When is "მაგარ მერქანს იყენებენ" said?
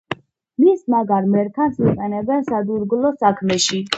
0.93-2.47